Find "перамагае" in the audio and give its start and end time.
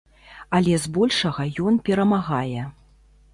1.91-2.65